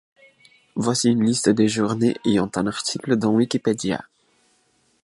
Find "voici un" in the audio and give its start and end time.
0.73-1.21